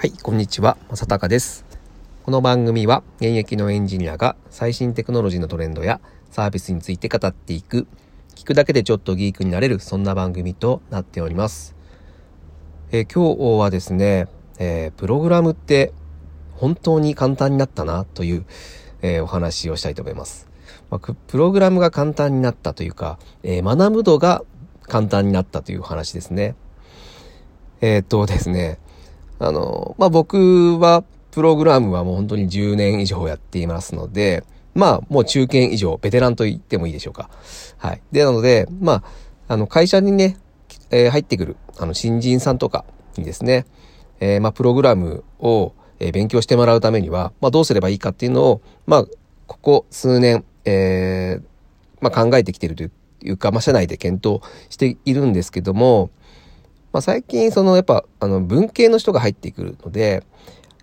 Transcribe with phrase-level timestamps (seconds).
[0.00, 1.66] はい、こんにちは、まさたかです。
[2.22, 7.86] この番組は現役のエンジニアが最新テクノロジーのトレンドやサービスについて語っていく、
[8.34, 11.76] 聞くだけでちょっとギークになれる、そんな番組となっております。
[12.92, 14.28] えー、今日はですね、
[14.58, 15.92] えー、プログラムって
[16.54, 18.46] 本当に簡単になったなという、
[19.02, 20.48] えー、お話をしたいと思います。
[20.88, 24.44] まあ、プログラムが簡単になったというか、え学ぶ度が
[24.84, 26.54] 簡単になったという話ですね。
[27.82, 28.78] えっとですね、
[29.40, 34.44] あの、まあ、僕は、プログラムはもう本当に10年以上やっていますので、
[34.74, 37.30] まあ、もう中堅以上、ベテランと言ってもいいでしょうか。
[37.78, 38.02] はい。
[38.12, 39.02] で、なので、まあ、
[39.48, 40.36] あの、会社にね、
[40.90, 42.84] えー、入ってくる、あの、新人さんとか
[43.16, 43.66] にですね、
[44.20, 49.04] えー、まあ、プログラムを、えー、勉強してもらうためには、まあ、どうすればいいかっていうのを、まあ、
[49.46, 51.42] ここ数年、えー、
[52.00, 52.90] まあ、考えてきてるとい
[53.30, 56.10] うか、まあ、社内で検討しているんですけども、
[56.92, 60.24] まあ、最近そのやっぱあの文系の人が入ってくるので、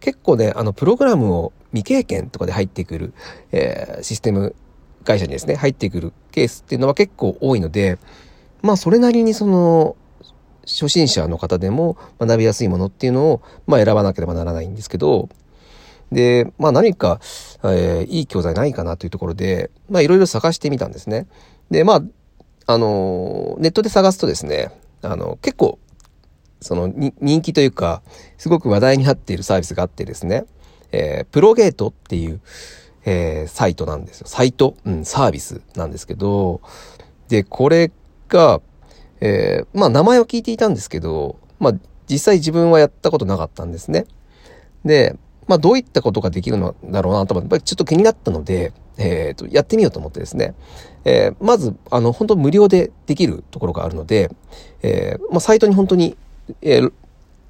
[0.00, 3.14] 結構ね、あのプログラムを未経験とかで入ってくる、
[3.52, 4.54] えー、システム
[5.04, 7.98] 会社にですね、入ってくるケースっていうのは結構多いので、
[8.62, 9.96] まあそれなりにその
[10.66, 15.28] 初心者の方でも学びやすいものっていうのを、まあ選ばなければならないんですけど、
[16.12, 17.20] で、まあ何か、
[17.62, 21.26] えー、いい教材ないかなというところで、まあいろいろ探してみたんですね。
[21.70, 22.02] で、まあ、
[22.66, 24.70] あの、ネットで探すとですね、
[25.02, 25.78] あの、結構
[26.64, 28.02] その人気というか、
[28.38, 30.46] すごく話題になっているサービスがあってですね、
[30.92, 32.40] えー、プロゲートっていう、
[33.04, 34.26] えー、サイトなんですよ。
[34.26, 36.62] サイト、うん、サービスなんですけど、
[37.28, 37.92] で、これ
[38.28, 38.62] が、
[39.20, 41.74] えー、まあ名前を聞いていたんですけど、まあ
[42.08, 44.06] 実際自分はやったことなかったんですね。
[44.86, 50.54] で、まあどういったことができるのだろうなと思って、ちょっと気になったので、えっ、ー、と、やってみようと思ってですね。
[51.04, 54.30] えー、まず、あの、本当無料でできるところがあるので、
[54.82, 56.16] えー、まあサイトに本当に
[56.62, 56.92] えー、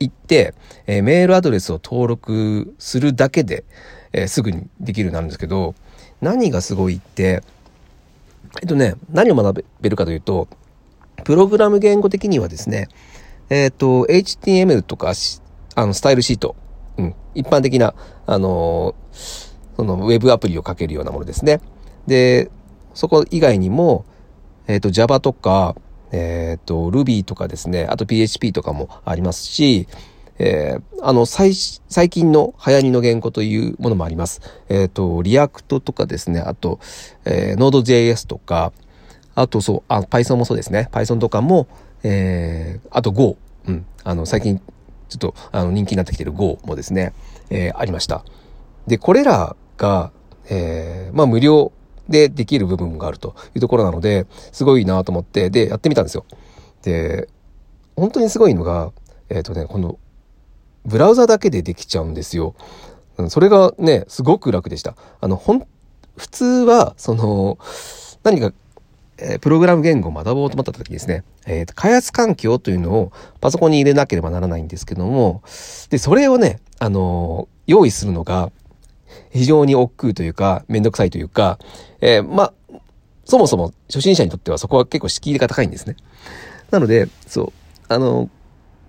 [0.00, 0.54] 行って、
[0.86, 3.64] えー、メールアドレスを登録するだけで、
[4.12, 5.74] えー、すぐにできるようになるんですけど、
[6.20, 7.42] 何がすごいって、
[8.62, 10.48] えっとね、何を学べるかというと、
[11.24, 12.88] プログラム言語的にはですね、
[13.50, 15.12] えっ、ー、と、HTML とか、
[15.74, 16.56] あの、スタイルシート、
[16.96, 17.94] うん、一般的な、
[18.26, 21.60] あのー、その、ウェブアプリを書けるようなものですね。
[22.06, 22.50] で、
[22.94, 24.04] そこ以外にも、
[24.66, 25.76] えっ、ー、と、Java とか、
[26.12, 29.88] えっ、と、Ruby とかですね、あと PHP とかもありますし、
[30.38, 34.40] えー、あの、最、最近の流行りの言語というものもあります。
[34.68, 36.78] えっ、ー、と、 React とかですね、あと、
[37.24, 38.72] えー、Node.js とか、
[39.34, 40.88] あとそう、あ、Python もそうですね。
[40.92, 41.68] Python とかも、
[42.02, 43.36] えー、あと Go。
[43.66, 43.86] うん。
[44.04, 44.58] あの、最近、
[45.08, 47.12] ちょっと、あの、人気になってきてる Go もですね、
[47.50, 48.24] えー、ありました。
[48.86, 50.12] で、これらが、
[50.48, 51.72] えー、まあ、無料
[52.08, 56.24] でできる部分があるというところなので、すごいなと思って、で、やってみたんですよ。
[56.82, 57.28] で、
[57.96, 58.92] 本当にすごいのが、
[59.28, 59.98] えっ、ー、とね、この、
[60.84, 62.54] ブラウザだけでできちゃうんですよ。
[63.28, 64.94] それがね、すごく楽でした。
[65.20, 65.66] あの、ほん、
[66.16, 67.58] 普通は、その、
[68.22, 68.52] 何か、
[69.18, 75.42] えー、プログラム言語を学ぼうと思った時ですね、えー、開発環境というのをパソコンに入れなければならないんですけども、
[75.88, 78.52] で、それをね、あのー、用意するのが、
[79.30, 81.58] 非常に億劫というか、めんどくさいというか、
[82.00, 82.52] えー、まあ、
[83.24, 85.96] そもそも初心者にとってはそこは結構敷居が高いんですね。
[86.70, 87.52] なので、そう、
[87.88, 88.30] あの、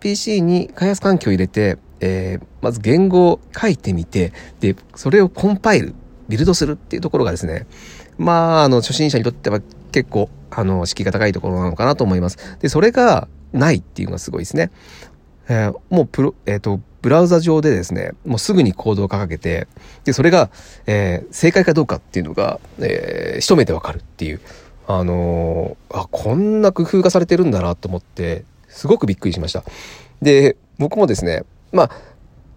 [0.00, 5.94] PC に開発環境を入れて、えー、まず言語を書いてみて、で、それをコンパイル、
[6.28, 7.66] ビルドするっていうところがですね、
[8.18, 9.60] まあ、あの、初心者にとっては
[9.92, 12.38] 結構、あの、敷居が高いところなのかなと思います。
[12.60, 14.70] で、それがないっていうのがすごいですね。
[15.48, 19.66] えー、もうプロ、えっ、ー、と、ブラウザ上でですね、もうすぐにコードを掲げて、
[20.04, 20.50] で、それが、
[20.86, 24.40] えー、正解かどうかっていうのが、えー、一目でわかるっていう、
[24.86, 29.64] あのー、あ、こんな工夫がされてるんだなと思って、すごくびっくりしました。
[30.20, 31.90] で、僕もですね、まあ、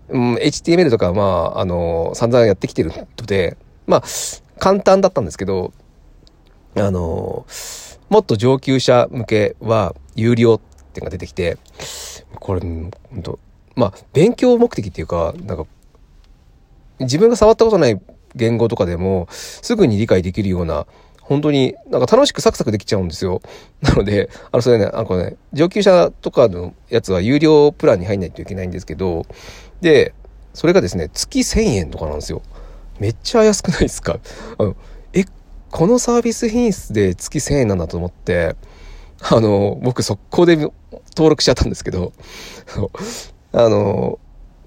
[0.09, 1.23] うん、HTML とか、ま
[1.55, 4.03] あ、あのー、散々やってきてるので、まあ、
[4.59, 5.73] 簡単だったんですけど、
[6.75, 10.59] あのー、もっと上級者向けは有料っ
[10.93, 11.57] ていうのが出てきて、
[12.35, 12.91] これ、本
[13.23, 13.39] 当
[13.75, 15.65] まあ、勉強目的っていうか、なんか、
[16.99, 17.99] 自分が触ったことない
[18.35, 20.85] 言語とかでも、すぐに理解できるような、
[21.21, 23.41] 本当になんか楽しくサクサクできちゃうんですよ。
[23.81, 29.25] なので、あの、それね、あのね、上級者とかのやつは有料プランに入んないといけないんですけど、
[29.81, 30.13] で、
[30.53, 32.41] それがですね、月1000円とかなんですよ。
[32.99, 34.19] めっちゃ安くないですか？
[34.59, 34.75] あの
[35.13, 35.23] え、
[35.71, 38.55] このサービス品質で月1000円なんだと思って、
[39.21, 42.11] あの、僕速攻で登録しちゃったんですけど、
[43.53, 44.19] あの、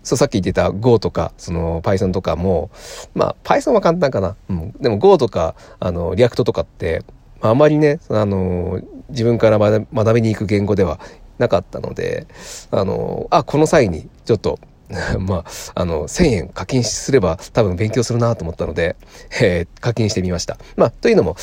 [0.02, 2.70] そう、さっき言ってた Go とか、その Python とかも、
[3.14, 4.36] まあ Python は簡単かな。
[4.48, 4.72] うん。
[4.80, 7.02] でも Go とか、あの、 React とかって、
[7.40, 8.80] あまりね、あの、
[9.10, 10.98] 自分から学びに行く言語では
[11.38, 12.26] なかったので、
[12.70, 14.58] あの、あ、この際にちょっと
[15.18, 15.44] まあ、
[15.74, 18.96] あの、1000円課金すれば多分勉強するなと思ったので、
[19.40, 20.58] えー、課金してみました。
[20.76, 21.36] まあ、というのも、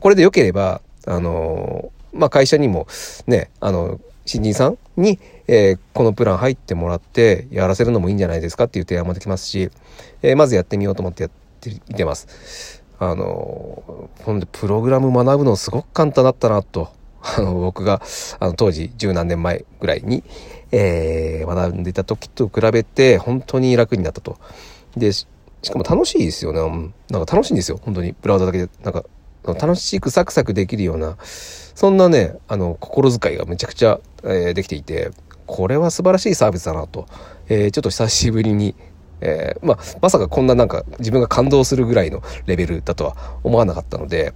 [0.00, 2.86] これで良ければ、あのまあ、会社にも
[3.26, 8.64] ね、あの、新人さんに、えー、このプラン入ってもらってやらせるのもいいんじゃないですか？
[8.64, 9.70] っていう提案もできますし、
[10.20, 11.30] えー、まずやってみようと思ってやっ
[11.60, 12.84] てみてます。
[12.98, 16.90] あの、ほんでプログラム学ぶのすごく簡単だったなと、
[17.22, 18.02] あの、僕が、
[18.38, 20.22] あの、当時十何年前ぐらいに、
[20.72, 24.36] えー、学んでいた時と比べて本当に楽になったと。
[24.94, 25.26] で、し
[25.72, 26.60] かも楽しいですよね。
[27.10, 27.80] なんか楽しいんですよ。
[27.82, 28.14] 本当に。
[28.20, 28.68] ブラウザだけで。
[28.82, 29.04] なんか、
[29.54, 35.10] 楽しくサクサクできるような、そんなね、あの、心遣いがめちゃくちゃ、えー、できていて、
[35.46, 37.06] これは素晴らしいサービスだなと、
[37.48, 38.74] えー、ちょっと久しぶりに、
[39.20, 44.32] えー、まあ、まさかこんななんか自分が感動するぐらいのレベルだとは思わなかったので、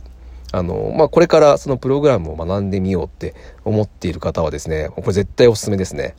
[0.52, 3.34] あの、まあ、これからそのプログラムを学んでみようって
[3.64, 6.14] 思っている方はですね、これ絶対おすすめですね。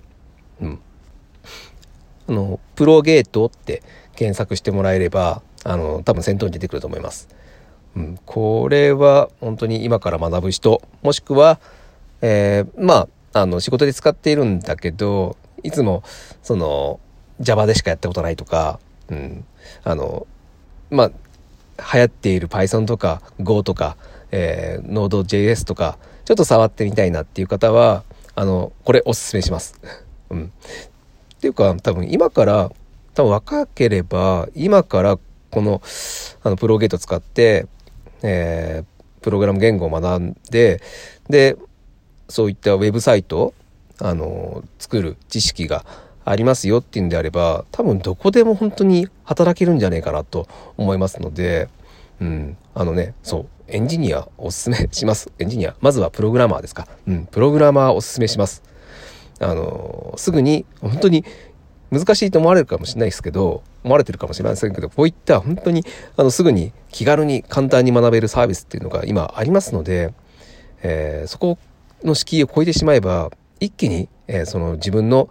[0.61, 0.79] うん。
[2.27, 3.83] あの、プロゲートって
[4.15, 7.27] 検索してもらえれば、あの、多分先頭に出てくると思います。
[7.95, 11.59] うん、これは本当に今から学ぶ人、もしくは、
[12.21, 16.03] えー、まあ、あの、仕事で使っているんだけど、いつも、
[16.41, 16.99] その、
[17.39, 18.79] Java でしかやったことないとか、
[19.09, 19.45] うん、
[19.83, 20.27] あの、
[20.89, 21.11] まあ、
[21.93, 23.97] 流行っている Python とか Go とか、
[24.31, 28.03] えー、Node.js とか、ちょっと触ってみたいなっていう方は、
[28.35, 29.79] あの、これおすすめします。
[30.29, 30.51] うん。
[31.35, 32.71] っていうか、多分今から、
[33.13, 35.19] 多分若ければ、今から
[35.51, 35.81] この、
[36.43, 37.67] あの、プロゲート使って、
[38.23, 40.81] えー、プログラム言語を学んで、
[41.29, 41.57] で、
[42.29, 43.53] そういったウェブサイト、
[43.99, 45.85] あの、作る知識が
[46.25, 50.47] ありますよっていうんであれば、多分どこでも本当に働けるんじゃないかなと
[50.77, 51.69] 思いますので、
[52.21, 55.31] うん、あのね、そう、エンジニアおすすめします。
[55.39, 55.75] エンジニア。
[55.81, 56.87] まずはプログラマーですか。
[57.07, 58.63] うん、プログラマーおすすめします。
[59.39, 61.25] あの、すぐに、本当に
[61.91, 65.83] 難しいと思われるかもしれないですけど、思われてるかもしれませんけど、こういった本当に、
[66.17, 70.13] あの、すぐに気軽に簡単に学べるサービスっていうのが今ありますので、
[70.81, 71.57] えー、そこ
[72.03, 75.29] の敷居を超えてしまえば、一気に、えー、その自分の、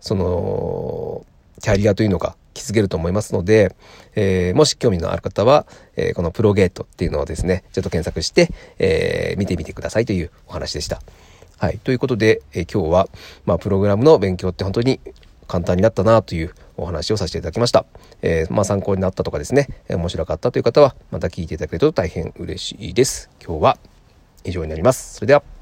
[0.00, 1.26] その、
[1.62, 3.74] キャリアというのが築けると思いますので、
[4.14, 5.66] えー、もし興味のある方は、
[5.96, 11.00] えー、このプロゲートっていうのをですね、ちょっと検索して、えー、見てみてくださいというお話でした。
[11.58, 11.78] はい。
[11.78, 13.08] ということで、え今日は、
[13.46, 15.00] まあ、プログラムの勉強って本当に
[15.46, 17.86] 簡単になったなというお話をさせていただきました。
[18.22, 23.30] えー、まあ参考になったとかですね、面白かったという方はまた聞いていただけると大変嬉しいです。
[23.44, 23.78] 今日は
[24.44, 25.14] 以上になります。
[25.14, 25.55] それでは。